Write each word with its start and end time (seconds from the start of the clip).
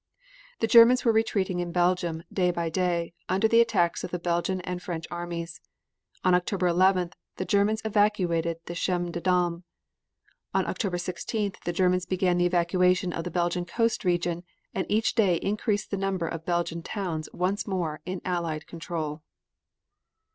The 0.61 0.65
Germans 0.67 1.05
were 1.05 1.11
retreating 1.13 1.59
in 1.59 1.71
Belgium 1.71 2.23
day 2.33 2.49
by 2.49 2.71
day, 2.71 3.13
under 3.29 3.47
the 3.47 3.61
attacks 3.61 4.03
of 4.03 4.09
the 4.09 4.17
Belgian 4.17 4.59
and 4.61 4.81
French 4.81 5.05
armies. 5.11 5.61
On 6.23 6.33
October 6.33 6.67
11th 6.67 7.13
the 7.35 7.45
Germans 7.45 7.83
evacuated 7.85 8.57
the 8.65 8.73
Chemin 8.73 9.11
des 9.11 9.21
Dames. 9.21 9.61
On 10.55 10.65
October 10.65 10.97
16th 10.97 11.59
the 11.65 11.71
Germans 11.71 12.07
began 12.07 12.39
the 12.39 12.47
evacuation 12.47 13.13
of 13.13 13.25
the 13.25 13.29
Belgian 13.29 13.63
coast 13.65 14.03
region 14.03 14.43
and 14.73 14.87
each 14.89 15.13
day 15.13 15.35
increased 15.35 15.91
the 15.91 15.97
number 15.97 16.27
of 16.27 16.45
Belgian 16.47 16.81
towns 16.81 17.29
once 17.31 17.67
more 17.67 18.01
in 18.03 18.21
Allied 18.25 18.65
control. 18.65 19.21